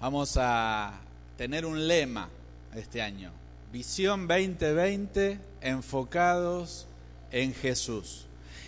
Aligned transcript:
Vamos 0.00 0.36
a 0.40 0.92
tener 1.36 1.66
un 1.66 1.88
lema 1.88 2.28
este 2.76 3.02
año. 3.02 3.32
Visión 3.72 4.28
2020 4.28 5.40
enfocados 5.60 6.86
en 7.32 7.52
Jesús. 7.52 8.26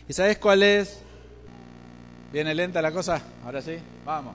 ¿Y 0.08 0.12
sabes 0.12 0.38
cuál 0.38 0.64
es? 0.64 0.98
¿Viene 2.32 2.52
lenta 2.52 2.82
la 2.82 2.90
cosa? 2.90 3.22
Ahora 3.44 3.62
sí, 3.62 3.76
vamos. 4.04 4.34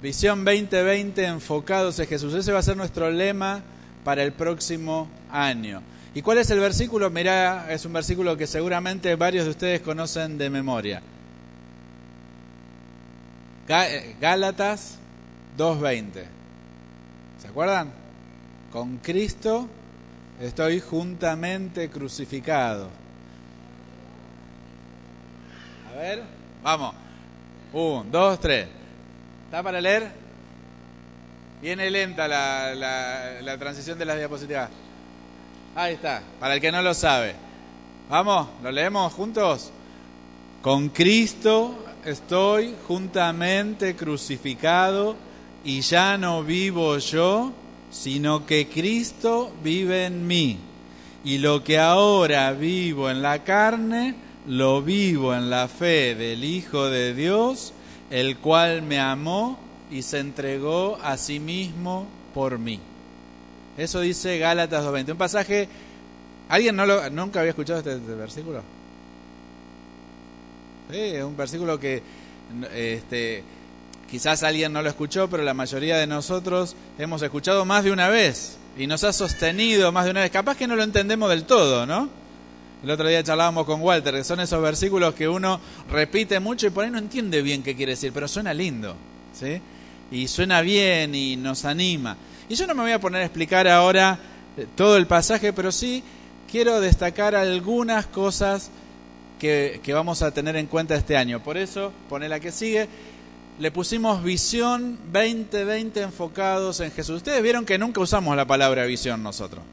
Visión 0.00 0.44
2020 0.44 1.24
enfocados 1.24 1.98
en 1.98 2.06
Jesús. 2.06 2.34
Ese 2.34 2.52
va 2.52 2.60
a 2.60 2.62
ser 2.62 2.76
nuestro 2.76 3.10
lema 3.10 3.62
para 4.04 4.22
el 4.22 4.32
próximo 4.32 5.08
año. 5.28 5.82
¿Y 6.14 6.20
cuál 6.20 6.38
es 6.38 6.50
el 6.50 6.60
versículo? 6.60 7.08
Mirá, 7.08 7.72
es 7.72 7.86
un 7.86 7.94
versículo 7.94 8.36
que 8.36 8.46
seguramente 8.46 9.14
varios 9.16 9.44
de 9.46 9.50
ustedes 9.50 9.80
conocen 9.80 10.36
de 10.36 10.50
memoria. 10.50 11.02
Eh, 13.66 14.16
Gálatas 14.20 14.98
2.20. 15.56 16.24
¿Se 17.40 17.48
acuerdan? 17.48 17.90
Con 18.70 18.98
Cristo 18.98 19.68
estoy 20.38 20.80
juntamente 20.80 21.88
crucificado. 21.88 22.90
A 25.90 25.96
ver, 25.98 26.22
vamos. 26.62 26.94
Un, 27.72 28.10
dos, 28.10 28.38
tres. 28.38 28.68
¿Está 29.46 29.62
para 29.62 29.80
leer? 29.80 30.10
Viene 31.62 31.90
lenta 31.90 32.28
la, 32.28 32.74
la 33.40 33.56
transición 33.56 33.98
de 33.98 34.04
las 34.04 34.18
diapositivas. 34.18 34.68
Ahí 35.74 35.94
está, 35.94 36.22
para 36.38 36.56
el 36.56 36.60
que 36.60 36.70
no 36.70 36.82
lo 36.82 36.92
sabe. 36.92 37.34
Vamos, 38.10 38.46
¿lo 38.62 38.70
leemos 38.70 39.10
juntos? 39.14 39.70
Con 40.60 40.90
Cristo 40.90 41.86
estoy 42.04 42.74
juntamente 42.86 43.96
crucificado 43.96 45.16
y 45.64 45.80
ya 45.80 46.18
no 46.18 46.42
vivo 46.42 46.98
yo, 46.98 47.52
sino 47.90 48.44
que 48.44 48.68
Cristo 48.68 49.50
vive 49.64 50.04
en 50.04 50.26
mí. 50.26 50.58
Y 51.24 51.38
lo 51.38 51.64
que 51.64 51.78
ahora 51.78 52.52
vivo 52.52 53.08
en 53.08 53.22
la 53.22 53.42
carne, 53.42 54.14
lo 54.46 54.82
vivo 54.82 55.34
en 55.34 55.48
la 55.48 55.68
fe 55.68 56.14
del 56.14 56.44
Hijo 56.44 56.90
de 56.90 57.14
Dios, 57.14 57.72
el 58.10 58.36
cual 58.36 58.82
me 58.82 59.00
amó 59.00 59.58
y 59.90 60.02
se 60.02 60.18
entregó 60.18 60.98
a 61.02 61.16
sí 61.16 61.40
mismo 61.40 62.06
por 62.34 62.58
mí. 62.58 62.78
Eso 63.76 64.00
dice 64.00 64.38
Gálatas 64.38 64.84
2.20. 64.84 65.12
Un 65.12 65.18
pasaje, 65.18 65.68
¿alguien 66.48 66.76
no 66.76 66.86
lo, 66.86 67.08
nunca 67.10 67.40
había 67.40 67.50
escuchado 67.50 67.78
este, 67.78 67.94
este 67.94 68.14
versículo? 68.14 68.62
Sí, 70.90 70.98
es 70.98 71.24
un 71.24 71.36
versículo 71.36 71.80
que 71.80 72.02
este, 72.74 73.42
quizás 74.10 74.42
alguien 74.42 74.72
no 74.72 74.82
lo 74.82 74.90
escuchó, 74.90 75.28
pero 75.30 75.42
la 75.42 75.54
mayoría 75.54 75.96
de 75.96 76.06
nosotros 76.06 76.76
hemos 76.98 77.22
escuchado 77.22 77.64
más 77.64 77.84
de 77.84 77.92
una 77.92 78.08
vez 78.08 78.58
y 78.76 78.86
nos 78.86 79.04
ha 79.04 79.12
sostenido 79.12 79.90
más 79.90 80.04
de 80.04 80.10
una 80.10 80.20
vez. 80.20 80.30
Capaz 80.30 80.56
que 80.56 80.66
no 80.66 80.76
lo 80.76 80.82
entendemos 80.82 81.30
del 81.30 81.44
todo, 81.44 81.86
¿no? 81.86 82.10
El 82.82 82.90
otro 82.90 83.08
día 83.08 83.22
charlábamos 83.22 83.64
con 83.64 83.80
Walter, 83.80 84.12
que 84.14 84.24
son 84.24 84.40
esos 84.40 84.60
versículos 84.60 85.14
que 85.14 85.28
uno 85.28 85.60
repite 85.90 86.40
mucho 86.40 86.66
y 86.66 86.70
por 86.70 86.84
ahí 86.84 86.90
no 86.90 86.98
entiende 86.98 87.40
bien 87.40 87.62
qué 87.62 87.76
quiere 87.76 87.92
decir, 87.92 88.12
pero 88.12 88.26
suena 88.26 88.52
lindo, 88.52 88.96
¿sí? 89.32 89.60
Y 90.12 90.28
suena 90.28 90.60
bien 90.60 91.14
y 91.14 91.36
nos 91.36 91.64
anima. 91.64 92.16
Y 92.48 92.54
yo 92.54 92.66
no 92.66 92.74
me 92.74 92.82
voy 92.82 92.92
a 92.92 93.00
poner 93.00 93.22
a 93.22 93.24
explicar 93.24 93.66
ahora 93.66 94.18
eh, 94.56 94.66
todo 94.76 94.98
el 94.98 95.06
pasaje, 95.06 95.54
pero 95.54 95.72
sí 95.72 96.04
quiero 96.50 96.80
destacar 96.80 97.34
algunas 97.34 98.06
cosas 98.06 98.70
que, 99.40 99.80
que 99.82 99.94
vamos 99.94 100.20
a 100.20 100.30
tener 100.30 100.56
en 100.56 100.66
cuenta 100.66 100.94
este 100.94 101.16
año. 101.16 101.42
Por 101.42 101.56
eso, 101.56 101.92
pone 102.10 102.28
la 102.28 102.40
que 102.40 102.52
sigue, 102.52 102.88
le 103.58 103.70
pusimos 103.70 104.22
visión 104.22 104.98
2020 105.12 106.02
enfocados 106.02 106.80
en 106.80 106.92
Jesús. 106.92 107.16
Ustedes 107.16 107.42
vieron 107.42 107.64
que 107.64 107.78
nunca 107.78 108.00
usamos 108.00 108.36
la 108.36 108.46
palabra 108.46 108.84
visión 108.84 109.22
nosotros, 109.22 109.64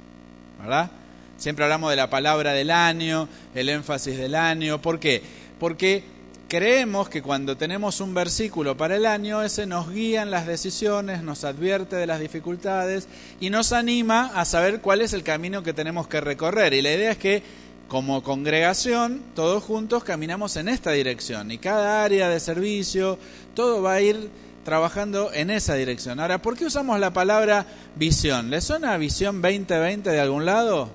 ¿verdad? 0.58 0.90
Siempre 1.38 1.66
hablamos 1.66 1.90
de 1.90 1.96
la 1.96 2.09
palabra 2.09 2.53
del 2.53 2.72
año, 2.72 3.28
el 3.56 3.69
énfasis 3.69 4.18
del 4.18 4.35
año. 4.35 4.81
¿Por 4.81 5.00
qué? 5.00 5.22
Porque 5.59 6.03
creemos 6.50 7.08
que 7.08 7.22
cuando 7.22 7.56
tenemos 7.56 8.02
un 8.02 8.14
versículo 8.14 8.76
para 8.76 8.96
el 8.96 9.06
año, 9.06 9.42
ese 9.44 9.68
nos 9.68 9.90
guía 9.90 10.24
en 10.24 10.32
las 10.32 10.48
decisiones, 10.48 11.24
nos 11.24 11.46
advierte 11.46 11.96
de 11.96 12.08
las 12.08 12.20
dificultades 12.20 13.08
y 13.40 13.52
nos 13.52 13.72
anima 13.72 14.32
a 14.34 14.44
saber 14.44 14.82
cuál 14.82 15.02
es 15.02 15.14
el 15.14 15.24
camino 15.24 15.64
que 15.64 15.74
tenemos 15.74 16.08
que 16.08 16.20
recorrer. 16.20 16.74
Y 16.74 16.82
la 16.82 16.92
idea 16.92 17.12
es 17.12 17.18
que 17.18 17.44
como 17.88 18.24
congregación, 18.24 19.22
todos 19.36 19.64
juntos 19.64 20.04
caminamos 20.04 20.56
en 20.58 20.70
esta 20.70 20.92
dirección 20.92 21.52
y 21.52 21.59
cada 21.59 22.04
área 22.04 22.30
de 22.30 22.40
servicio, 22.40 23.18
todo 23.54 23.82
va 23.82 23.94
a 23.94 24.02
ir 24.02 24.30
trabajando 24.66 25.32
en 25.34 25.52
esa 25.52 25.76
dirección. 25.76 26.20
Ahora, 26.20 26.42
¿por 26.42 26.58
qué 26.58 26.66
usamos 26.66 27.00
la 27.00 27.14
palabra 27.14 27.66
visión? 27.96 28.50
¿Le 28.50 28.59
suena 28.62 28.98
visión 28.98 29.42
2020 29.42 30.09
de 30.09 30.20
algún 30.20 30.46
lado? 30.46 30.90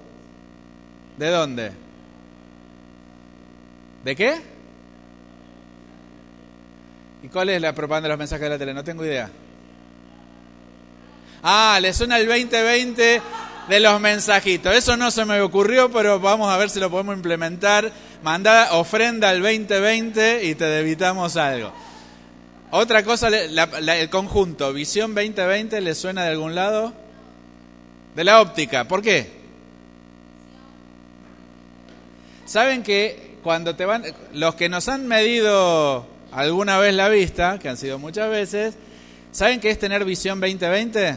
¿De 1.16 1.28
dónde? 1.28 1.72
¿De 4.04 4.16
qué? 4.16 4.53
¿Y 7.24 7.28
cuál 7.28 7.48
es 7.48 7.58
la 7.58 7.74
propaganda 7.74 8.06
de 8.06 8.12
los 8.12 8.18
mensajes 8.18 8.42
de 8.42 8.50
la 8.50 8.58
tele? 8.58 8.74
No 8.74 8.84
tengo 8.84 9.02
idea. 9.02 9.30
Ah, 11.42 11.78
le 11.80 11.94
suena 11.94 12.18
el 12.18 12.26
2020 12.26 13.22
de 13.66 13.80
los 13.80 13.98
mensajitos. 13.98 14.74
Eso 14.74 14.94
no 14.98 15.10
se 15.10 15.24
me 15.24 15.40
ocurrió, 15.40 15.90
pero 15.90 16.20
vamos 16.20 16.52
a 16.52 16.58
ver 16.58 16.68
si 16.68 16.80
lo 16.80 16.90
podemos 16.90 17.16
implementar. 17.16 17.90
Manda 18.22 18.74
ofrenda 18.74 19.30
al 19.30 19.40
2020 19.40 20.44
y 20.44 20.54
te 20.54 20.66
debitamos 20.66 21.38
algo. 21.38 21.72
Otra 22.70 23.02
cosa, 23.02 23.28
el 23.28 24.10
conjunto, 24.10 24.74
visión 24.74 25.14
2020, 25.14 25.80
¿le 25.80 25.94
suena 25.94 26.24
de 26.24 26.30
algún 26.32 26.54
lado? 26.54 26.92
De 28.14 28.24
la 28.24 28.42
óptica. 28.42 28.86
¿Por 28.86 29.00
qué? 29.00 29.32
Saben 32.44 32.82
que 32.82 33.38
cuando 33.42 33.74
te 33.76 33.86
van, 33.86 34.04
los 34.34 34.56
que 34.56 34.68
nos 34.68 34.88
han 34.90 35.08
medido 35.08 36.12
alguna 36.34 36.78
vez 36.78 36.94
la 36.94 37.08
vista, 37.08 37.58
que 37.58 37.68
han 37.68 37.76
sido 37.76 37.98
muchas 37.98 38.28
veces, 38.28 38.74
¿saben 39.32 39.60
qué 39.60 39.70
es 39.70 39.78
tener 39.78 40.04
visión 40.04 40.40
2020? 40.40 41.16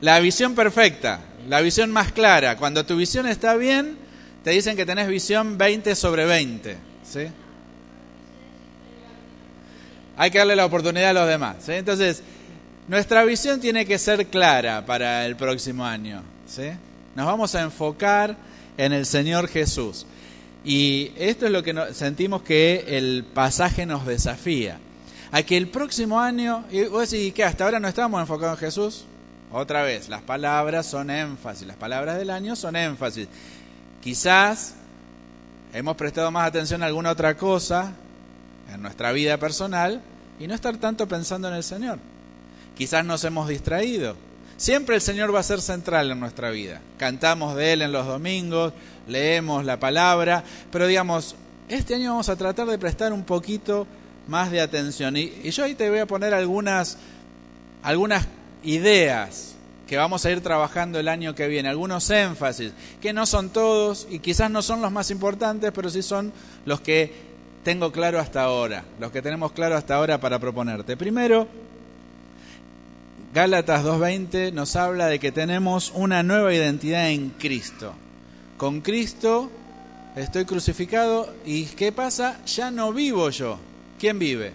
La 0.00 0.20
visión 0.20 0.54
perfecta, 0.54 1.20
la 1.48 1.60
visión 1.60 1.90
más 1.90 2.12
clara. 2.12 2.56
Cuando 2.56 2.84
tu 2.84 2.96
visión 2.96 3.26
está 3.26 3.56
bien, 3.56 3.96
te 4.42 4.50
dicen 4.50 4.76
que 4.76 4.84
tenés 4.84 5.08
visión 5.08 5.56
20 5.56 5.94
sobre 5.94 6.26
20. 6.26 6.76
¿sí? 7.04 7.26
Hay 10.16 10.30
que 10.30 10.38
darle 10.38 10.56
la 10.56 10.66
oportunidad 10.66 11.10
a 11.10 11.14
los 11.14 11.28
demás. 11.28 11.68
Entonces, 11.68 12.22
nuestra 12.86 13.24
visión 13.24 13.60
tiene 13.60 13.86
que 13.86 13.98
ser 13.98 14.26
clara 14.26 14.84
para 14.84 15.24
el 15.24 15.36
próximo 15.36 15.86
año. 15.86 16.22
¿sí? 16.46 16.70
Nos 17.14 17.24
vamos 17.24 17.54
a 17.54 17.62
enfocar 17.62 18.36
en 18.76 18.92
el 18.92 19.06
Señor 19.06 19.48
Jesús. 19.48 20.06
Y 20.64 21.12
esto 21.16 21.46
es 21.46 21.52
lo 21.52 21.62
que 21.62 21.74
sentimos 21.92 22.42
que 22.42 22.84
el 22.88 23.24
pasaje 23.34 23.84
nos 23.84 24.06
desafía. 24.06 24.78
A 25.30 25.42
que 25.42 25.56
el 25.56 25.68
próximo 25.68 26.20
año, 26.20 26.64
y 26.70 26.84
vos 26.84 27.10
decís, 27.10 27.34
¿qué? 27.34 27.44
¿Hasta 27.44 27.64
ahora 27.64 27.80
no 27.80 27.88
estamos 27.88 28.20
enfocados 28.20 28.58
en 28.58 28.66
Jesús? 28.66 29.04
Otra 29.52 29.82
vez, 29.82 30.08
las 30.08 30.22
palabras 30.22 30.86
son 30.86 31.10
énfasis, 31.10 31.66
las 31.66 31.76
palabras 31.76 32.16
del 32.18 32.30
año 32.30 32.56
son 32.56 32.76
énfasis. 32.76 33.28
Quizás 34.00 34.74
hemos 35.72 35.96
prestado 35.96 36.30
más 36.30 36.48
atención 36.48 36.82
a 36.82 36.86
alguna 36.86 37.10
otra 37.10 37.36
cosa 37.36 37.92
en 38.72 38.80
nuestra 38.82 39.12
vida 39.12 39.38
personal 39.38 40.00
y 40.40 40.46
no 40.46 40.54
estar 40.54 40.76
tanto 40.78 41.06
pensando 41.06 41.48
en 41.48 41.54
el 41.54 41.62
Señor. 41.62 41.98
Quizás 42.76 43.04
nos 43.04 43.22
hemos 43.24 43.48
distraído. 43.48 44.16
Siempre 44.56 44.94
el 44.94 45.00
Señor 45.00 45.34
va 45.34 45.40
a 45.40 45.44
ser 45.44 45.60
central 45.60 46.10
en 46.10 46.20
nuestra 46.20 46.50
vida. 46.50 46.80
Cantamos 46.96 47.56
de 47.56 47.72
Él 47.72 47.82
en 47.82 47.92
los 47.92 48.06
domingos, 48.06 48.72
leemos 49.08 49.64
la 49.64 49.80
palabra, 49.80 50.44
pero 50.70 50.86
digamos, 50.86 51.34
este 51.68 51.94
año 51.94 52.10
vamos 52.10 52.28
a 52.28 52.36
tratar 52.36 52.66
de 52.68 52.78
prestar 52.78 53.12
un 53.12 53.24
poquito 53.24 53.86
más 54.28 54.50
de 54.50 54.60
atención. 54.60 55.16
Y, 55.16 55.50
yo 55.50 55.64
ahí 55.64 55.74
te 55.74 55.90
voy 55.90 55.98
a 55.98 56.06
poner 56.06 56.34
algunas, 56.34 56.98
algunas 57.82 58.26
ideas 58.62 59.54
que 59.86 59.96
vamos 59.96 60.24
a 60.24 60.30
ir 60.30 60.40
trabajando 60.40 60.98
el 60.98 61.08
año 61.08 61.34
que 61.34 61.48
viene, 61.48 61.68
algunos 61.68 62.08
énfasis, 62.10 62.72
que 63.02 63.12
no 63.12 63.26
son 63.26 63.50
todos 63.50 64.06
y 64.08 64.20
quizás 64.20 64.50
no 64.50 64.62
son 64.62 64.80
los 64.80 64.90
más 64.90 65.10
importantes, 65.10 65.72
pero 65.74 65.90
sí 65.90 66.02
son 66.02 66.32
los 66.64 66.80
que 66.80 67.34
tengo 67.64 67.92
claro 67.92 68.18
hasta 68.18 68.42
ahora, 68.42 68.84
los 68.98 69.10
que 69.10 69.20
tenemos 69.20 69.52
claro 69.52 69.76
hasta 69.76 69.96
ahora 69.96 70.20
para 70.20 70.38
proponerte. 70.38 70.96
Primero, 70.96 71.48
Gálatas 73.34 73.84
2.20 73.84 74.52
nos 74.52 74.76
habla 74.76 75.06
de 75.08 75.18
que 75.18 75.32
tenemos 75.32 75.92
una 75.94 76.22
nueva 76.22 76.54
identidad 76.54 77.10
en 77.10 77.30
Cristo 77.30 77.94
con 78.56 78.80
Cristo 78.80 79.50
estoy 80.16 80.44
crucificado 80.44 81.34
y 81.44 81.64
¿qué 81.64 81.92
pasa? 81.92 82.40
Ya 82.46 82.70
no 82.70 82.92
vivo 82.92 83.28
yo. 83.30 83.58
¿Quién 83.98 84.18
vive? 84.18 84.52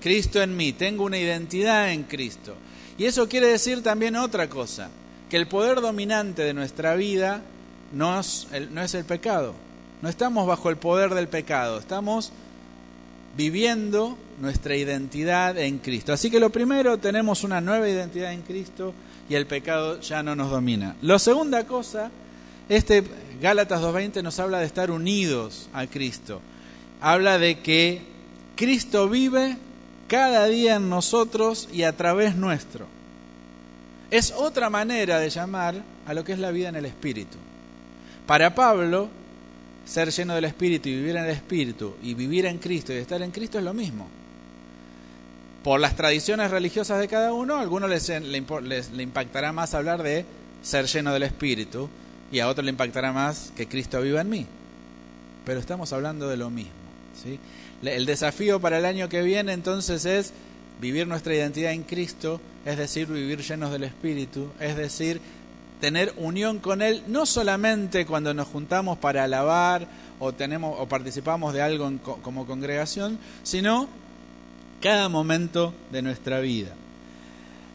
Cristo 0.00 0.42
en 0.42 0.56
mí, 0.56 0.72
tengo 0.72 1.04
una 1.04 1.18
identidad 1.18 1.90
en 1.92 2.04
Cristo. 2.04 2.54
Y 2.98 3.06
eso 3.06 3.28
quiere 3.28 3.48
decir 3.48 3.82
también 3.82 4.16
otra 4.16 4.48
cosa, 4.48 4.90
que 5.30 5.36
el 5.36 5.48
poder 5.48 5.80
dominante 5.80 6.42
de 6.42 6.54
nuestra 6.54 6.94
vida 6.94 7.42
no 7.92 8.20
es 8.20 8.46
el, 8.52 9.04
pecado, 9.04 9.54
no 10.02 10.08
estamos 10.08 10.46
bajo 10.46 10.70
el 10.70 10.76
poder 10.76 11.14
del 11.14 11.28
pecado, 11.28 11.78
estamos 11.78 12.32
viviendo 13.36 14.16
nuestra 14.40 14.76
identidad 14.76 15.58
en 15.58 15.78
Cristo. 15.78 16.12
Así 16.12 16.30
que 16.30 16.40
lo 16.40 16.50
primero, 16.50 16.98
tenemos 16.98 17.44
una 17.44 17.60
nueva 17.60 17.88
identidad 17.88 18.32
en 18.32 18.42
Cristo 18.42 18.94
y 19.28 19.34
el 19.34 19.46
pecado 19.46 20.00
ya 20.00 20.22
no 20.22 20.36
nos 20.36 20.50
domina. 20.50 20.96
La 21.02 21.18
segunda 21.18 21.66
cosa, 21.66 22.10
este 22.68 23.04
Gálatas 23.40 23.82
2.20 23.82 24.22
nos 24.22 24.38
habla 24.40 24.60
de 24.60 24.66
estar 24.66 24.90
unidos 24.90 25.68
a 25.72 25.86
Cristo. 25.86 26.40
Habla 27.00 27.38
de 27.38 27.60
que 27.60 28.00
Cristo 28.54 29.08
vive 29.08 29.56
cada 30.08 30.46
día 30.46 30.76
en 30.76 30.88
nosotros 30.88 31.68
y 31.72 31.82
a 31.82 31.94
través 31.94 32.36
nuestro. 32.36 32.86
Es 34.10 34.32
otra 34.32 34.70
manera 34.70 35.18
de 35.18 35.30
llamar 35.30 35.82
a 36.06 36.14
lo 36.14 36.24
que 36.24 36.32
es 36.32 36.38
la 36.38 36.50
vida 36.50 36.68
en 36.68 36.76
el 36.76 36.86
Espíritu. 36.86 37.36
Para 38.26 38.54
Pablo, 38.54 39.08
ser 39.84 40.10
lleno 40.10 40.34
del 40.34 40.44
Espíritu 40.44 40.88
y 40.88 40.96
vivir 40.96 41.16
en 41.16 41.24
el 41.24 41.30
Espíritu 41.30 41.96
y 42.02 42.14
vivir 42.14 42.46
en 42.46 42.58
Cristo 42.58 42.92
y 42.92 42.96
estar 42.96 43.20
en 43.20 43.30
Cristo 43.30 43.58
es 43.58 43.64
lo 43.64 43.74
mismo. 43.74 44.08
Por 45.66 45.80
las 45.80 45.96
tradiciones 45.96 46.52
religiosas 46.52 47.00
de 47.00 47.08
cada 47.08 47.32
uno, 47.32 47.56
a 47.56 47.60
algunos 47.60 47.90
les, 47.90 48.08
le 48.08 49.02
impactará 49.02 49.50
más 49.50 49.74
hablar 49.74 50.00
de 50.00 50.24
ser 50.62 50.86
lleno 50.86 51.12
del 51.12 51.24
Espíritu 51.24 51.88
y 52.30 52.38
a 52.38 52.46
otros 52.46 52.64
le 52.64 52.70
impactará 52.70 53.12
más 53.12 53.52
que 53.56 53.66
Cristo 53.66 54.00
viva 54.00 54.20
en 54.20 54.28
mí. 54.28 54.46
Pero 55.44 55.58
estamos 55.58 55.92
hablando 55.92 56.28
de 56.28 56.36
lo 56.36 56.50
mismo. 56.50 56.70
¿sí? 57.20 57.40
El 57.82 58.06
desafío 58.06 58.60
para 58.60 58.78
el 58.78 58.84
año 58.84 59.08
que 59.08 59.22
viene 59.22 59.54
entonces 59.54 60.04
es 60.04 60.32
vivir 60.80 61.08
nuestra 61.08 61.34
identidad 61.34 61.72
en 61.72 61.82
Cristo, 61.82 62.40
es 62.64 62.78
decir, 62.78 63.08
vivir 63.08 63.40
llenos 63.40 63.72
del 63.72 63.82
Espíritu, 63.82 64.52
es 64.60 64.76
decir, 64.76 65.20
tener 65.80 66.14
unión 66.16 66.60
con 66.60 66.80
Él, 66.80 67.02
no 67.08 67.26
solamente 67.26 68.06
cuando 68.06 68.32
nos 68.34 68.46
juntamos 68.46 68.98
para 68.98 69.24
alabar 69.24 69.88
o, 70.20 70.32
tenemos, 70.32 70.76
o 70.78 70.86
participamos 70.86 71.52
de 71.52 71.62
algo 71.62 71.90
como 72.22 72.46
congregación, 72.46 73.18
sino 73.42 74.05
cada 74.86 75.08
momento 75.08 75.74
de 75.90 76.00
nuestra 76.00 76.38
vida. 76.38 76.68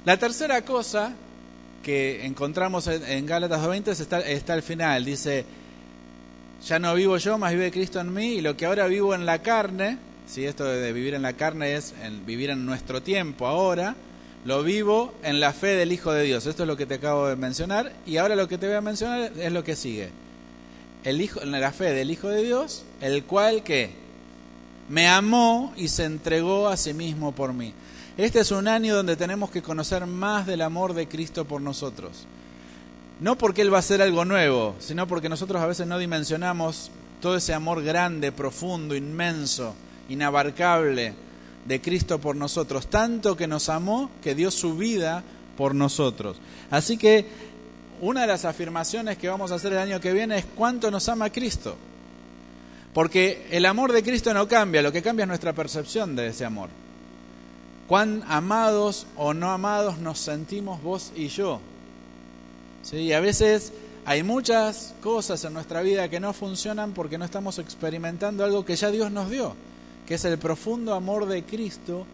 La 0.06 0.16
tercera 0.16 0.62
cosa 0.62 1.13
que 1.84 2.25
encontramos 2.25 2.88
en, 2.88 3.25
Gálatas 3.25 3.62
2.20 3.62 4.00
está, 4.00 4.22
está 4.22 4.54
al 4.54 4.63
final, 4.63 5.04
dice, 5.04 5.44
ya 6.66 6.80
no 6.80 6.96
vivo 6.96 7.18
yo, 7.18 7.38
más 7.38 7.52
vive 7.52 7.69
Cristo 7.69 8.00
en 8.00 8.13
mí, 8.13 8.36
y 8.36 8.42
lo 8.42 8.56
que 8.56 8.66
ahora 8.66 8.88
vivo 8.88 9.13
en 9.13 9.25
la 9.25 9.42
carne, 9.42 9.98
si 10.25 10.46
esto 10.46 10.63
de 10.63 10.94
vivir 10.94 11.13
en 11.13 11.24
la 11.24 11.34
carne 11.34 11.75
es 11.75 11.94
vivir 12.25 12.50
en 12.50 12.66
nuestro 12.66 13.04
tiempo 13.04 13.46
ahora, 13.46 13.94
lo 14.46 14.64
vivo 14.64 15.14
en 15.22 15.42
la 15.42 15.52
fe 15.52 15.75
del 15.75 15.92
Hijo 15.92 16.14
de 16.14 16.24
Dios. 16.24 16.46
Esto 16.46 16.64
es 16.64 16.68
lo 16.68 16.78
que 16.78 16.86
te 16.86 16.94
acabo 16.94 17.28
de 17.28 17.36
mencionar. 17.36 17.92
Y 18.06 18.18
ahora 18.18 18.38
lo 18.38 18.48
que 18.48 18.57
te 18.57 18.68
voy 18.68 18.78
a 18.78 18.81
mencionar 18.81 19.34
es 19.38 19.52
lo 19.52 19.66
que 19.66 19.75
sigue. 19.75 20.12
El 21.04 21.19
hijo, 21.19 21.44
la 21.44 21.74
fe 21.74 21.92
del 21.92 22.10
Hijo 22.10 22.30
de 22.30 22.42
Dios, 22.42 22.86
el 23.02 23.25
cual 23.25 23.64
que 23.64 24.00
me 24.92 25.08
amó 25.08 25.74
y 25.78 25.88
se 25.88 26.04
entregó 26.04 26.68
a 26.68 26.76
sí 26.76 26.94
mismo 26.94 27.32
por 27.32 27.54
mí. 27.54 27.74
Este 28.18 28.42
es 28.42 28.52
un 28.52 28.68
año 28.68 28.94
donde 28.94 29.16
tenemos 29.16 29.50
que 29.50 29.62
conocer 29.62 30.06
más 30.06 30.46
del 30.46 30.62
amor 30.62 30.94
de 30.94 31.08
Cristo 31.08 31.46
por 31.46 31.62
nosotros. 31.62 32.28
No 33.22 33.38
porque 33.38 33.62
Él 33.62 33.72
va 33.72 33.78
a 33.78 33.80
hacer 33.80 34.02
algo 34.02 34.26
nuevo, 34.26 34.76
sino 34.80 35.08
porque 35.08 35.30
nosotros 35.30 35.62
a 35.62 35.66
veces 35.66 35.88
no 35.88 35.98
dimensionamos 35.98 36.92
todo 37.22 37.38
ese 37.38 37.54
amor 37.54 37.82
grande, 37.84 38.34
profundo, 38.34 38.94
inmenso, 38.94 39.76
inabarcable, 40.10 41.14
de 41.66 41.80
Cristo 41.80 42.20
por 42.20 42.36
nosotros, 42.36 42.88
tanto 42.88 43.38
que 43.38 43.48
nos 43.48 43.70
amó 43.70 44.10
que 44.22 44.36
dio 44.36 44.52
su 44.52 44.76
vida 44.76 45.24
por 45.56 45.74
nosotros. 45.74 46.38
Así 46.70 46.98
que 46.98 47.28
una 48.02 48.22
de 48.22 48.28
las 48.28 48.44
afirmaciones 48.44 49.18
que 49.18 49.30
vamos 49.30 49.52
a 49.52 49.56
hacer 49.56 49.72
el 49.72 49.80
año 49.80 50.02
que 50.02 50.12
viene 50.12 50.40
es 50.40 50.46
cuánto 50.56 50.92
nos 50.92 51.08
ama 51.08 51.30
Cristo. 51.30 51.78
Porque 52.94 53.48
el 53.52 53.66
amor 53.66 53.92
de 53.92 54.04
Cristo 54.04 54.34
no 54.34 54.48
cambia, 54.48 54.82
lo 54.82 54.92
que 54.92 55.02
cambia 55.02 55.24
es 55.24 55.28
nuestra 55.28 55.54
percepción 55.54 56.16
de 56.16 56.28
ese 56.28 56.46
amor. 56.46 56.70
Cuán 57.88 58.24
amados 58.28 59.08
o 59.16 59.34
no 59.34 59.52
amados 59.52 59.98
nos 59.98 60.20
sentimos 60.20 60.82
vos 60.82 61.12
y 61.16 61.28
yo. 61.28 61.60
¿Sí? 62.84 62.98
Y 62.98 63.14
a 63.14 63.20
veces 63.20 63.74
hay 64.06 64.24
muchas 64.24 64.94
cosas 65.02 65.44
en 65.46 65.54
nuestra 65.54 65.82
vida 65.82 66.10
que 66.10 66.20
no 66.20 66.34
funcionan 66.34 66.94
porque 66.94 67.18
no 67.18 67.26
estamos 67.26 67.60
experimentando 67.60 68.44
algo 68.44 68.66
que 68.66 68.76
ya 68.76 68.92
Dios 68.92 69.12
nos 69.12 69.30
dio 69.30 69.56
que 70.12 70.16
es 70.16 70.26
el 70.26 70.38
profundo 70.38 70.94
amor 70.94 71.26
de 71.26 71.44
Cristo 71.44 72.06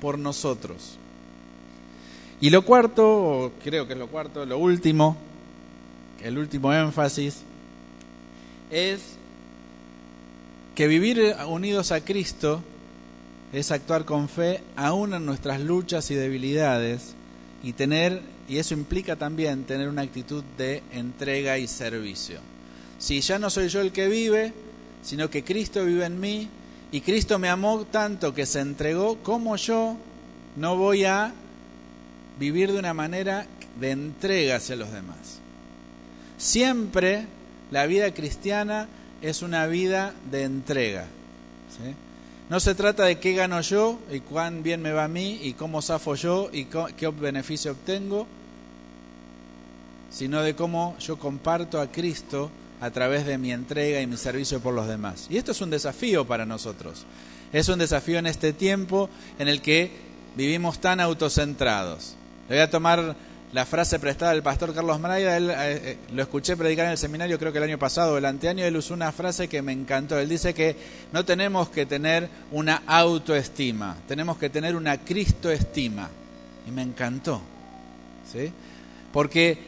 por 0.00 0.18
nosotros. 0.18 0.98
Y 2.40 2.50
lo 2.50 2.64
cuarto, 2.64 3.52
creo 3.62 3.86
que 3.86 3.92
es 3.92 3.98
lo 4.00 4.08
cuarto, 4.08 4.44
lo 4.44 4.58
último, 4.58 5.16
el 6.22 6.38
último 6.38 6.72
énfasis, 6.72 7.42
es 8.68 9.00
que 10.76 10.86
vivir 10.86 11.34
unidos 11.48 11.90
a 11.90 12.02
Cristo 12.02 12.62
es 13.54 13.72
actuar 13.72 14.04
con 14.04 14.28
fe 14.28 14.62
aún 14.76 15.14
en 15.14 15.24
nuestras 15.24 15.58
luchas 15.58 16.10
y 16.10 16.14
debilidades 16.14 17.14
y 17.62 17.72
tener, 17.72 18.20
y 18.46 18.58
eso 18.58 18.74
implica 18.74 19.16
también 19.16 19.64
tener 19.64 19.88
una 19.88 20.02
actitud 20.02 20.44
de 20.58 20.82
entrega 20.92 21.56
y 21.56 21.66
servicio. 21.66 22.40
Si 22.98 23.22
ya 23.22 23.38
no 23.38 23.48
soy 23.48 23.68
yo 23.68 23.80
el 23.80 23.90
que 23.90 24.08
vive, 24.08 24.52
sino 25.02 25.30
que 25.30 25.42
Cristo 25.42 25.82
vive 25.82 26.04
en 26.04 26.20
mí, 26.20 26.46
y 26.92 27.00
Cristo 27.00 27.38
me 27.38 27.48
amó 27.48 27.86
tanto 27.86 28.34
que 28.34 28.44
se 28.44 28.60
entregó, 28.60 29.16
como 29.22 29.56
yo 29.56 29.96
no 30.56 30.76
voy 30.76 31.06
a 31.06 31.32
vivir 32.38 32.70
de 32.70 32.78
una 32.78 32.92
manera 32.92 33.46
de 33.80 33.92
entrega 33.92 34.56
hacia 34.56 34.76
los 34.76 34.92
demás. 34.92 35.40
Siempre 36.36 37.24
la 37.70 37.86
vida 37.86 38.12
cristiana 38.12 38.88
es 39.22 39.42
una 39.42 39.66
vida 39.66 40.14
de 40.30 40.44
entrega. 40.44 41.06
No 42.48 42.60
se 42.60 42.74
trata 42.74 43.04
de 43.04 43.18
qué 43.18 43.34
gano 43.34 43.60
yo 43.60 43.98
y 44.10 44.20
cuán 44.20 44.62
bien 44.62 44.80
me 44.80 44.92
va 44.92 45.04
a 45.04 45.08
mí 45.08 45.40
y 45.42 45.54
cómo 45.54 45.82
zafo 45.82 46.14
yo 46.14 46.48
y 46.52 46.66
qué 46.66 47.08
beneficio 47.08 47.72
obtengo, 47.72 48.26
sino 50.10 50.42
de 50.42 50.54
cómo 50.54 50.96
yo 50.98 51.18
comparto 51.18 51.80
a 51.80 51.90
Cristo 51.90 52.50
a 52.80 52.90
través 52.90 53.26
de 53.26 53.38
mi 53.38 53.52
entrega 53.52 54.00
y 54.00 54.06
mi 54.06 54.16
servicio 54.16 54.60
por 54.60 54.74
los 54.74 54.86
demás. 54.86 55.26
Y 55.28 55.38
esto 55.38 55.52
es 55.52 55.60
un 55.60 55.70
desafío 55.70 56.26
para 56.26 56.46
nosotros. 56.46 57.04
Es 57.52 57.68
un 57.68 57.78
desafío 57.78 58.18
en 58.18 58.26
este 58.26 58.52
tiempo 58.52 59.08
en 59.38 59.48
el 59.48 59.60
que 59.60 59.90
vivimos 60.36 60.78
tan 60.78 61.00
autocentrados. 61.00 62.14
Le 62.48 62.56
voy 62.56 62.62
a 62.62 62.70
tomar 62.70 63.16
la 63.56 63.64
frase 63.64 63.98
prestada 63.98 64.32
del 64.32 64.42
pastor 64.42 64.74
Carlos 64.74 65.00
Maraida, 65.00 65.34
él, 65.34 65.48
eh, 65.48 65.54
eh, 65.56 65.98
lo 66.12 66.20
escuché 66.20 66.58
predicar 66.58 66.84
en 66.84 66.90
el 66.90 66.98
seminario 66.98 67.38
creo 67.38 67.52
que 67.52 67.56
el 67.56 67.64
año 67.64 67.78
pasado 67.78 68.18
el 68.18 68.26
anteaño, 68.26 68.62
él 68.66 68.76
usó 68.76 68.92
una 68.92 69.12
frase 69.12 69.48
que 69.48 69.62
me 69.62 69.72
encantó. 69.72 70.18
Él 70.18 70.28
dice 70.28 70.52
que 70.52 70.76
no 71.10 71.24
tenemos 71.24 71.70
que 71.70 71.86
tener 71.86 72.28
una 72.50 72.82
autoestima, 72.86 73.96
tenemos 74.06 74.36
que 74.36 74.50
tener 74.50 74.76
una 74.76 74.98
cristoestima. 74.98 76.10
Y 76.66 76.70
me 76.70 76.82
encantó. 76.82 77.40
¿sí? 78.30 78.52
Porque 79.10 79.58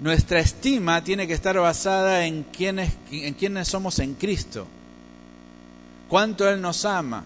nuestra 0.00 0.40
estima 0.40 1.02
tiene 1.02 1.26
que 1.26 1.32
estar 1.32 1.58
basada 1.58 2.26
en 2.26 2.42
quiénes, 2.42 2.92
en 3.10 3.32
quiénes 3.32 3.68
somos 3.68 4.00
en 4.00 4.16
Cristo, 4.16 4.66
cuánto 6.08 6.46
Él 6.46 6.60
nos 6.60 6.84
ama. 6.84 7.24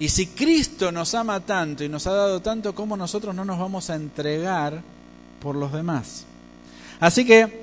Y 0.00 0.08
si 0.08 0.26
Cristo 0.26 0.90
nos 0.90 1.14
ama 1.14 1.38
tanto 1.38 1.84
y 1.84 1.88
nos 1.88 2.08
ha 2.08 2.14
dado 2.14 2.42
tanto, 2.42 2.74
¿cómo 2.74 2.96
nosotros 2.96 3.32
no 3.32 3.44
nos 3.44 3.60
vamos 3.60 3.90
a 3.90 3.94
entregar 3.94 4.82
por 5.40 5.56
los 5.56 5.72
demás? 5.72 6.26
Así 7.00 7.24
que 7.24 7.60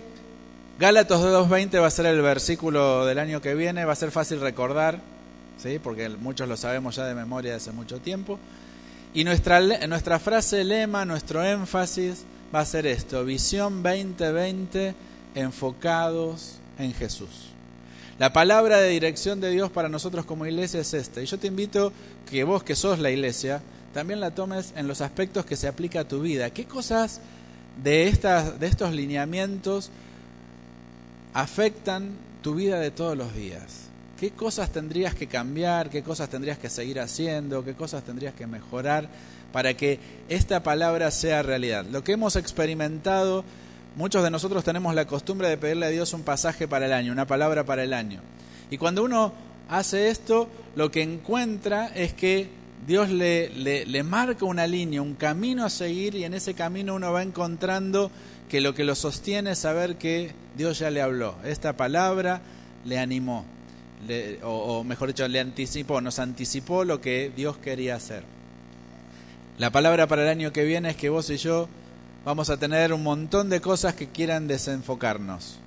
Gálatas 0.79 1.21
2.20 1.21 1.81
va 1.81 1.87
a 1.87 1.91
ser 1.91 2.05
el 2.05 2.21
versículo 2.21 3.05
del 3.05 3.19
año 3.19 3.41
que 3.41 3.55
viene, 3.55 3.85
va 3.85 3.93
a 3.93 3.95
ser 3.95 4.11
fácil 4.11 4.39
recordar, 4.39 4.99
¿sí? 5.57 5.79
porque 5.79 6.09
muchos 6.09 6.47
lo 6.47 6.55
sabemos 6.55 6.95
ya 6.95 7.05
de 7.05 7.15
memoria 7.15 7.51
de 7.51 7.57
hace 7.57 7.71
mucho 7.71 7.99
tiempo. 7.99 8.37
Y 9.13 9.23
nuestra, 9.23 9.59
nuestra 9.87 10.19
frase 10.19 10.63
lema, 10.63 11.05
nuestro 11.05 11.43
énfasis, 11.43 12.25
va 12.53 12.59
a 12.59 12.65
ser 12.65 12.85
esto, 12.85 13.25
visión 13.25 13.81
2020 13.81 14.93
enfocados 15.33 16.59
en 16.77 16.93
Jesús. 16.93 17.49
La 18.19 18.33
palabra 18.33 18.79
de 18.79 18.89
dirección 18.89 19.39
de 19.39 19.51
Dios 19.51 19.69
para 19.69 19.89
nosotros 19.89 20.25
como 20.25 20.45
iglesia 20.45 20.81
es 20.81 20.93
esta. 20.93 21.21
Y 21.21 21.25
yo 21.25 21.37
te 21.37 21.47
invito 21.47 21.93
que 22.29 22.43
vos 22.43 22.63
que 22.63 22.75
sos 22.75 22.99
la 22.99 23.11
iglesia, 23.11 23.61
también 23.93 24.19
la 24.19 24.31
tomes 24.31 24.73
en 24.75 24.87
los 24.87 25.01
aspectos 25.01 25.45
que 25.45 25.55
se 25.55 25.67
aplica 25.67 26.01
a 26.01 26.07
tu 26.07 26.21
vida. 26.21 26.49
¿Qué 26.49 26.65
cosas 26.65 27.21
de, 27.83 28.07
estas, 28.07 28.59
de 28.59 28.67
estos 28.67 28.93
lineamientos 28.93 29.91
afectan 31.33 32.11
tu 32.41 32.55
vida 32.55 32.79
de 32.79 32.91
todos 32.91 33.17
los 33.17 33.33
días? 33.35 33.87
¿Qué 34.19 34.31
cosas 34.31 34.71
tendrías 34.71 35.13
que 35.13 35.27
cambiar? 35.27 35.89
¿Qué 35.89 36.01
cosas 36.01 36.29
tendrías 36.29 36.57
que 36.57 36.69
seguir 36.69 36.99
haciendo? 36.99 37.63
¿Qué 37.63 37.75
cosas 37.75 38.03
tendrías 38.03 38.33
que 38.33 38.47
mejorar 38.47 39.07
para 39.53 39.75
que 39.75 39.99
esta 40.27 40.63
palabra 40.63 41.11
sea 41.11 41.43
realidad? 41.43 41.85
Lo 41.85 42.03
que 42.03 42.13
hemos 42.13 42.35
experimentado, 42.35 43.43
muchos 43.95 44.23
de 44.23 44.31
nosotros 44.31 44.63
tenemos 44.63 44.95
la 44.95 45.05
costumbre 45.05 45.49
de 45.49 45.57
pedirle 45.57 45.85
a 45.85 45.89
Dios 45.89 46.13
un 46.13 46.23
pasaje 46.23 46.67
para 46.67 46.87
el 46.87 46.93
año, 46.93 47.11
una 47.11 47.27
palabra 47.27 47.63
para 47.63 47.83
el 47.83 47.93
año. 47.93 48.21
Y 48.71 48.79
cuando 48.79 49.03
uno 49.03 49.33
hace 49.69 50.09
esto, 50.09 50.49
lo 50.75 50.89
que 50.89 51.03
encuentra 51.03 51.87
es 51.93 52.13
que 52.13 52.49
Dios 52.87 53.09
le, 53.09 53.49
le, 53.49 53.85
le 53.85 54.03
marca 54.03 54.45
una 54.45 54.65
línea, 54.65 55.01
un 55.01 55.13
camino 55.13 55.65
a 55.65 55.69
seguir 55.69 56.15
y 56.15 56.23
en 56.23 56.33
ese 56.33 56.53
camino 56.53 56.95
uno 56.95 57.11
va 57.11 57.21
encontrando 57.21 58.09
que 58.49 58.61
lo 58.61 58.73
que 58.73 58.85
lo 58.85 58.95
sostiene 58.95 59.51
es 59.51 59.59
saber 59.59 59.97
que 59.97 60.31
Dios 60.55 60.79
ya 60.79 60.89
le 60.89 61.01
habló. 61.01 61.35
Esta 61.43 61.73
palabra 61.73 62.41
le 62.85 62.97
animó 62.97 63.45
o, 64.43 64.83
mejor 64.83 65.09
dicho, 65.09 65.27
le 65.27 65.39
anticipó, 65.39 66.01
nos 66.01 66.19
anticipó 66.19 66.83
lo 66.83 67.01
que 67.01 67.31
Dios 67.35 67.57
quería 67.57 67.95
hacer. 67.95 68.23
La 69.57 69.71
palabra 69.71 70.07
para 70.07 70.23
el 70.23 70.29
año 70.29 70.53
que 70.53 70.63
viene 70.63 70.91
es 70.91 70.95
que 70.95 71.09
vos 71.09 71.29
y 71.29 71.37
yo 71.37 71.67
vamos 72.23 72.49
a 72.49 72.57
tener 72.57 72.93
un 72.93 73.03
montón 73.03 73.49
de 73.49 73.59
cosas 73.59 73.95
que 73.95 74.07
quieran 74.07 74.47
desenfocarnos. 74.47 75.59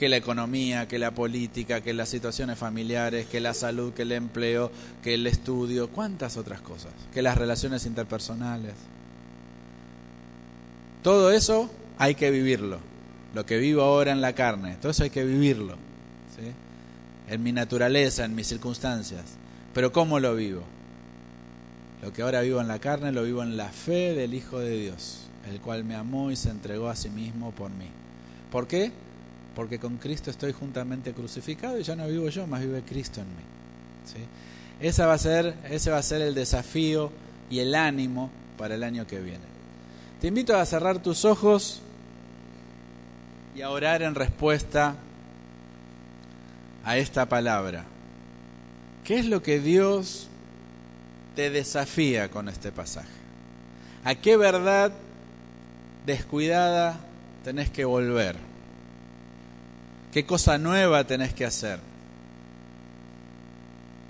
Que 0.00 0.08
la 0.08 0.16
economía, 0.16 0.88
que 0.88 0.98
la 0.98 1.10
política, 1.10 1.82
que 1.82 1.92
las 1.92 2.08
situaciones 2.08 2.58
familiares, 2.58 3.26
que 3.26 3.38
la 3.38 3.52
salud, 3.52 3.92
que 3.92 4.00
el 4.00 4.12
empleo, 4.12 4.72
que 5.02 5.12
el 5.12 5.26
estudio, 5.26 5.90
cuántas 5.90 6.38
otras 6.38 6.62
cosas, 6.62 6.90
que 7.12 7.20
las 7.20 7.36
relaciones 7.36 7.84
interpersonales. 7.84 8.72
Todo 11.02 11.30
eso 11.30 11.68
hay 11.98 12.14
que 12.14 12.30
vivirlo. 12.30 12.78
Lo 13.34 13.44
que 13.44 13.58
vivo 13.58 13.82
ahora 13.82 14.10
en 14.12 14.22
la 14.22 14.32
carne, 14.32 14.78
todo 14.80 14.90
eso 14.90 15.02
hay 15.02 15.10
que 15.10 15.22
vivirlo. 15.22 15.74
¿sí? 16.34 16.50
En 17.28 17.42
mi 17.42 17.52
naturaleza, 17.52 18.24
en 18.24 18.34
mis 18.34 18.46
circunstancias. 18.46 19.24
Pero 19.74 19.92
¿cómo 19.92 20.18
lo 20.18 20.34
vivo? 20.34 20.62
Lo 22.02 22.10
que 22.10 22.22
ahora 22.22 22.40
vivo 22.40 22.62
en 22.62 22.68
la 22.68 22.78
carne 22.78 23.12
lo 23.12 23.24
vivo 23.24 23.42
en 23.42 23.58
la 23.58 23.68
fe 23.68 24.14
del 24.14 24.32
Hijo 24.32 24.60
de 24.60 24.78
Dios, 24.78 25.28
el 25.50 25.60
cual 25.60 25.84
me 25.84 25.94
amó 25.94 26.30
y 26.30 26.36
se 26.36 26.48
entregó 26.48 26.88
a 26.88 26.96
sí 26.96 27.10
mismo 27.10 27.50
por 27.50 27.70
mí. 27.70 27.90
¿Por 28.50 28.66
qué? 28.66 28.92
Porque 29.54 29.78
con 29.78 29.96
Cristo 29.96 30.30
estoy 30.30 30.52
juntamente 30.52 31.12
crucificado 31.12 31.78
y 31.78 31.82
ya 31.82 31.96
no 31.96 32.06
vivo 32.06 32.28
yo, 32.28 32.46
más 32.46 32.60
vive 32.60 32.82
Cristo 32.82 33.20
en 33.20 33.28
mí. 33.28 33.42
¿sí? 34.04 34.20
Esa 34.80 35.06
va 35.06 35.14
a 35.14 35.18
ser, 35.18 35.54
ese 35.68 35.90
va 35.90 35.98
a 35.98 36.02
ser 36.02 36.22
el 36.22 36.34
desafío 36.34 37.10
y 37.50 37.58
el 37.58 37.74
ánimo 37.74 38.30
para 38.56 38.74
el 38.74 38.82
año 38.82 39.06
que 39.06 39.20
viene. 39.20 39.44
Te 40.20 40.28
invito 40.28 40.56
a 40.56 40.64
cerrar 40.64 41.00
tus 41.00 41.24
ojos 41.24 41.80
y 43.54 43.62
a 43.62 43.70
orar 43.70 44.02
en 44.02 44.14
respuesta 44.14 44.94
a 46.84 46.96
esta 46.96 47.28
palabra. 47.28 47.84
¿Qué 49.04 49.18
es 49.18 49.26
lo 49.26 49.42
que 49.42 49.60
Dios 49.60 50.28
te 51.34 51.50
desafía 51.50 52.30
con 52.30 52.48
este 52.48 52.70
pasaje? 52.70 53.08
¿A 54.04 54.14
qué 54.14 54.36
verdad 54.36 54.92
descuidada 56.06 57.00
tenés 57.44 57.70
que 57.70 57.84
volver? 57.84 58.49
¿Qué 60.12 60.26
cosa 60.26 60.58
nueva 60.58 61.04
tenés 61.04 61.32
que 61.34 61.44
hacer? 61.44 61.78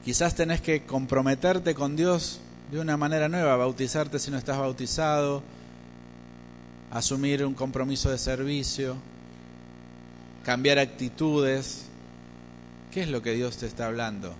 Quizás 0.02 0.34
tenés 0.34 0.62
que 0.62 0.82
comprometerte 0.86 1.74
con 1.74 1.94
Dios 1.94 2.40
de 2.70 2.80
una 2.80 2.96
manera 2.96 3.28
nueva, 3.28 3.56
bautizarte 3.56 4.18
si 4.18 4.30
no 4.30 4.38
estás 4.38 4.58
bautizado, 4.58 5.42
asumir 6.90 7.44
un 7.44 7.52
compromiso 7.52 8.10
de 8.10 8.16
servicio, 8.16 8.96
cambiar 10.42 10.78
actitudes. 10.78 11.84
¿Qué 12.90 13.02
es 13.02 13.08
lo 13.08 13.20
que 13.20 13.32
Dios 13.34 13.58
te 13.58 13.66
está 13.66 13.86
hablando? 13.86 14.34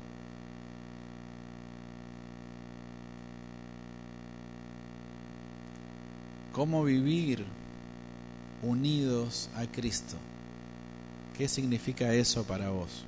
¿Cómo 6.53 6.85
vivir 6.85 7.45
unidos 8.63 9.51
a 9.55 9.67
Cristo? 9.67 10.17
¿Qué 11.41 11.49
significa 11.49 12.13
eso 12.13 12.45
para 12.45 12.69
vos? 12.69 13.07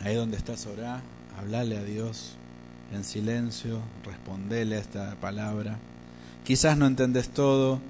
Ahí 0.00 0.16
donde 0.16 0.36
estás, 0.36 0.66
orá, 0.66 1.00
hablale 1.38 1.76
a 1.76 1.84
Dios 1.84 2.32
en 2.92 3.04
silencio, 3.04 3.82
respondele 4.04 4.74
a 4.74 4.80
esta 4.80 5.14
palabra. 5.20 5.78
Quizás 6.46 6.78
no 6.78 6.86
entendés 6.86 7.28
todo, 7.28 7.80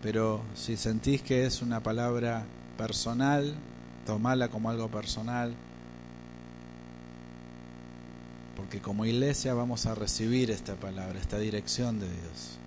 pero 0.00 0.40
si 0.54 0.76
sentís 0.76 1.20
que 1.20 1.44
es 1.46 1.62
una 1.62 1.82
palabra 1.82 2.44
personal, 2.76 3.56
tomala 4.06 4.46
como 4.46 4.70
algo 4.70 4.88
personal, 4.88 5.52
porque 8.54 8.80
como 8.80 9.04
iglesia 9.04 9.52
vamos 9.52 9.86
a 9.86 9.96
recibir 9.96 10.52
esta 10.52 10.76
palabra, 10.76 11.18
esta 11.18 11.40
dirección 11.40 11.98
de 11.98 12.06
Dios. 12.06 12.58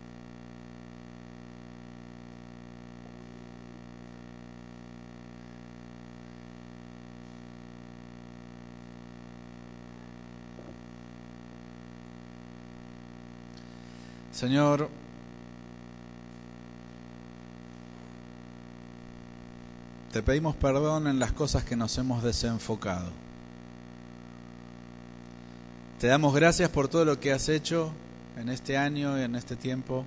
Señor, 14.32 14.90
te 20.14 20.24
pedimos 20.24 20.56
perdón 20.56 21.08
en 21.08 21.20
las 21.20 21.34
cosas 21.34 21.64
que 21.66 21.76
nos 21.76 21.98
hemos 21.98 22.24
desenfocado. 22.24 23.12
Te 26.00 26.08
damos 26.08 26.34
gracias 26.34 26.70
por 26.70 26.88
todo 26.88 27.06
lo 27.06 27.20
que 27.20 27.32
has 27.34 27.50
hecho 27.50 27.92
en 28.38 28.50
este 28.50 28.78
año 28.78 29.20
y 29.20 29.22
en 29.22 29.36
este 29.36 29.56
tiempo. 29.56 30.06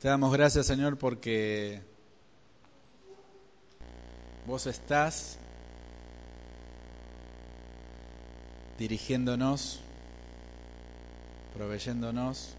Te 0.00 0.08
damos 0.08 0.32
gracias, 0.32 0.66
Señor, 0.66 0.98
porque 0.98 1.80
vos 4.46 4.66
estás 4.66 5.38
dirigiéndonos, 8.82 9.78
proveyéndonos. 11.54 12.54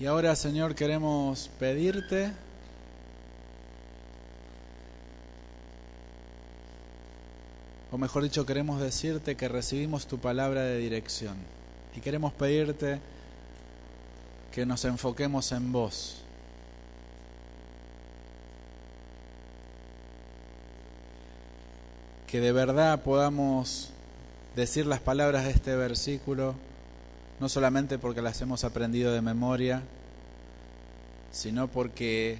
Y 0.00 0.06
ahora, 0.06 0.34
Señor, 0.34 0.74
queremos 0.74 1.50
pedirte 1.58 2.32
o 7.92 7.98
mejor 7.98 8.22
dicho, 8.22 8.46
queremos 8.46 8.80
decirte 8.80 9.36
que 9.36 9.46
recibimos 9.46 10.06
tu 10.06 10.16
palabra 10.16 10.62
de 10.62 10.78
dirección 10.78 11.36
y 11.94 12.00
queremos 12.00 12.32
pedirte 12.32 13.00
que 14.50 14.64
nos 14.64 14.86
enfoquemos 14.86 15.52
en 15.52 15.72
vos 15.72 16.22
que 22.30 22.40
de 22.40 22.52
verdad 22.52 23.02
podamos 23.02 23.90
decir 24.54 24.86
las 24.86 25.00
palabras 25.00 25.44
de 25.44 25.50
este 25.50 25.74
versículo, 25.74 26.54
no 27.40 27.48
solamente 27.48 27.98
porque 27.98 28.22
las 28.22 28.40
hemos 28.40 28.62
aprendido 28.62 29.12
de 29.12 29.20
memoria, 29.20 29.82
sino 31.32 31.66
porque 31.66 32.38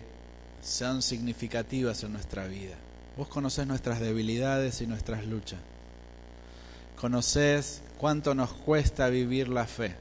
sean 0.63 1.03
significativas 1.03 2.05
en 2.05 2.13
nuestra 2.13 2.47
vida. 2.47 2.77
Vos 3.17 3.27
conocés 3.27 3.67
nuestras 3.67 3.99
debilidades 3.99 4.81
y 4.81 4.87
nuestras 4.87 5.27
luchas. 5.27 5.59
Conocés 7.01 7.83
cuánto 7.99 8.37
nos 8.37 8.53
cuesta 8.53 9.09
vivir 9.09 9.49
la 9.49 9.67
fe, 9.67 9.97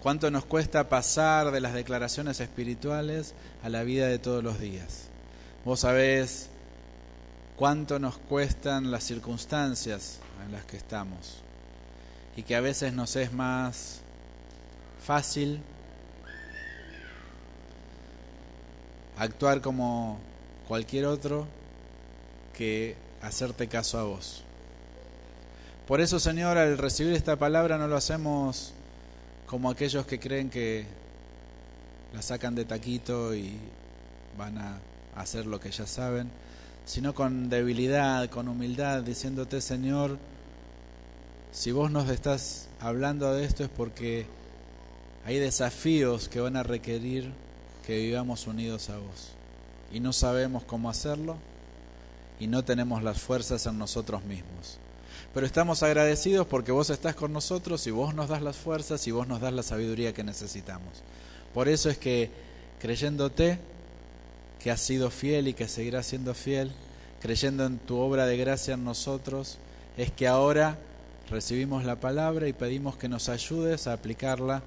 cuánto 0.00 0.30
nos 0.30 0.44
cuesta 0.44 0.88
pasar 0.88 1.50
de 1.50 1.60
las 1.60 1.74
declaraciones 1.74 2.38
espirituales 2.38 3.34
a 3.64 3.70
la 3.70 3.82
vida 3.82 4.06
de 4.06 4.20
todos 4.20 4.44
los 4.44 4.60
días. 4.60 5.08
Vos 5.64 5.80
sabés 5.80 6.50
cuánto 7.58 7.98
nos 7.98 8.16
cuestan 8.18 8.92
las 8.92 9.02
circunstancias 9.02 10.20
en 10.46 10.52
las 10.52 10.64
que 10.64 10.76
estamos 10.76 11.38
y 12.36 12.44
que 12.44 12.54
a 12.54 12.60
veces 12.60 12.92
nos 12.92 13.16
es 13.16 13.32
más 13.32 14.00
fácil 15.04 15.60
actuar 19.18 19.60
como 19.60 20.20
cualquier 20.68 21.06
otro 21.06 21.48
que 22.56 22.96
hacerte 23.22 23.66
caso 23.66 23.98
a 23.98 24.04
vos. 24.04 24.44
Por 25.88 26.00
eso, 26.00 26.20
Señor, 26.20 26.58
al 26.58 26.78
recibir 26.78 27.14
esta 27.14 27.34
palabra 27.36 27.76
no 27.76 27.88
lo 27.88 27.96
hacemos 27.96 28.72
como 29.46 29.68
aquellos 29.68 30.06
que 30.06 30.20
creen 30.20 30.48
que 30.48 30.86
la 32.14 32.22
sacan 32.22 32.54
de 32.54 32.64
taquito 32.64 33.34
y 33.34 33.58
van 34.36 34.58
a 34.58 34.78
hacer 35.16 35.46
lo 35.46 35.58
que 35.58 35.72
ya 35.72 35.86
saben, 35.86 36.30
sino 36.88 37.14
con 37.14 37.50
debilidad, 37.50 38.30
con 38.30 38.48
humildad, 38.48 39.02
diciéndote, 39.02 39.60
Señor, 39.60 40.16
si 41.52 41.70
vos 41.70 41.90
nos 41.90 42.08
estás 42.08 42.70
hablando 42.80 43.30
de 43.34 43.44
esto 43.44 43.62
es 43.62 43.68
porque 43.68 44.24
hay 45.26 45.38
desafíos 45.38 46.30
que 46.30 46.40
van 46.40 46.56
a 46.56 46.62
requerir 46.62 47.30
que 47.86 47.98
vivamos 47.98 48.46
unidos 48.46 48.88
a 48.88 48.96
vos. 48.96 49.32
Y 49.92 50.00
no 50.00 50.14
sabemos 50.14 50.64
cómo 50.64 50.88
hacerlo, 50.88 51.36
y 52.40 52.46
no 52.46 52.64
tenemos 52.64 53.02
las 53.02 53.20
fuerzas 53.20 53.66
en 53.66 53.78
nosotros 53.78 54.24
mismos. 54.24 54.78
Pero 55.34 55.44
estamos 55.44 55.82
agradecidos 55.82 56.46
porque 56.46 56.72
vos 56.72 56.88
estás 56.88 57.14
con 57.14 57.34
nosotros 57.34 57.86
y 57.86 57.90
vos 57.90 58.14
nos 58.14 58.30
das 58.30 58.40
las 58.40 58.56
fuerzas 58.56 59.06
y 59.06 59.10
vos 59.10 59.28
nos 59.28 59.42
das 59.42 59.52
la 59.52 59.62
sabiduría 59.62 60.14
que 60.14 60.24
necesitamos. 60.24 61.02
Por 61.52 61.68
eso 61.68 61.90
es 61.90 61.98
que 61.98 62.30
creyéndote 62.80 63.58
que 64.62 64.70
has 64.70 64.80
sido 64.80 65.10
fiel 65.10 65.48
y 65.48 65.54
que 65.54 65.68
seguirás 65.68 66.06
siendo 66.06 66.34
fiel, 66.34 66.72
creyendo 67.20 67.64
en 67.66 67.78
tu 67.78 67.98
obra 67.98 68.26
de 68.26 68.36
gracia 68.36 68.74
en 68.74 68.84
nosotros, 68.84 69.58
es 69.96 70.10
que 70.10 70.26
ahora 70.26 70.78
recibimos 71.30 71.84
la 71.84 71.96
palabra 71.96 72.48
y 72.48 72.52
pedimos 72.52 72.96
que 72.96 73.08
nos 73.08 73.28
ayudes 73.28 73.86
a 73.86 73.92
aplicarla 73.92 74.62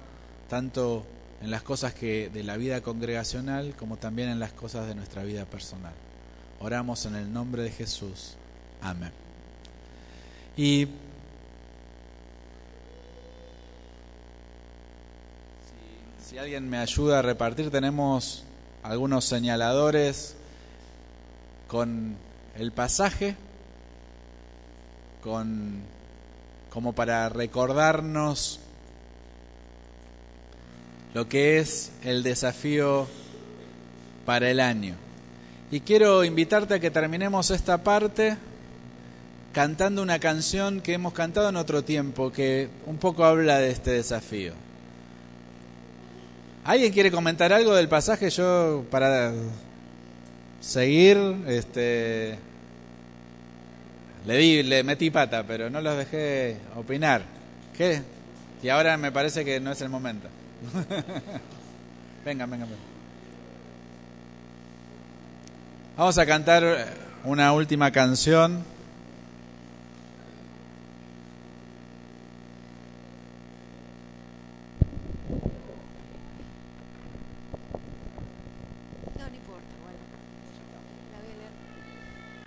tanto 0.48 1.04
en 1.42 1.50
las 1.50 1.62
cosas 1.62 1.92
que 1.92 2.30
de 2.30 2.44
la 2.44 2.56
vida 2.56 2.80
congregacional 2.82 3.74
como 3.76 3.96
también 3.96 4.28
en 4.28 4.38
las 4.38 4.52
cosas 4.52 4.86
de 4.86 4.94
nuestra 4.94 5.24
vida 5.24 5.44
personal. 5.44 5.94
Oramos 6.60 7.04
en 7.06 7.16
el 7.16 7.32
nombre 7.32 7.62
de 7.62 7.70
Jesús. 7.70 8.34
Amén. 8.80 9.10
Y 10.56 10.86
si, 16.28 16.38
alguien 16.38 16.68
me 16.68 16.78
ayuda 16.78 17.18
a 17.18 17.22
repartir, 17.22 17.70
tenemos 17.70 18.44
algunos 18.82 19.24
señaladores 19.24 20.36
con 21.68 22.16
el 22.56 22.72
pasaje, 22.72 23.36
con 25.22 25.82
como 26.70 26.94
para 26.94 27.28
recordarnos 27.28 28.58
lo 31.12 31.28
que 31.28 31.58
es 31.58 31.92
el 32.02 32.22
desafío 32.22 33.06
para 34.24 34.50
el 34.50 34.58
año. 34.58 34.94
Y 35.70 35.80
quiero 35.80 36.24
invitarte 36.24 36.74
a 36.74 36.80
que 36.80 36.90
terminemos 36.90 37.50
esta 37.50 37.82
parte 37.82 38.36
cantando 39.52 40.02
una 40.02 40.18
canción 40.18 40.80
que 40.80 40.94
hemos 40.94 41.12
cantado 41.12 41.50
en 41.50 41.56
otro 41.56 41.84
tiempo, 41.84 42.32
que 42.32 42.70
un 42.86 42.96
poco 42.96 43.24
habla 43.24 43.58
de 43.58 43.70
este 43.70 43.90
desafío. 43.90 44.54
¿Alguien 46.64 46.92
quiere 46.92 47.10
comentar 47.10 47.52
algo 47.52 47.74
del 47.74 47.88
pasaje? 47.88 48.30
Yo, 48.30 48.84
para 48.88 49.32
seguir, 50.60 51.18
este, 51.48 52.38
le 54.24 54.36
di, 54.36 54.62
le 54.62 54.84
metí 54.84 55.10
pata, 55.10 55.42
pero 55.44 55.70
no 55.70 55.80
los 55.80 55.96
dejé 55.96 56.58
opinar. 56.76 57.22
¿Qué? 57.76 58.02
Y 58.62 58.68
ahora 58.68 58.96
me 58.96 59.10
parece 59.10 59.44
que 59.44 59.58
no 59.58 59.72
es 59.72 59.80
el 59.80 59.88
momento. 59.88 60.28
venga, 62.24 62.46
venga, 62.46 62.64
venga. 62.64 62.78
Vamos 65.96 66.16
a 66.16 66.26
cantar 66.26 66.94
una 67.24 67.52
última 67.52 67.90
canción. 67.90 68.64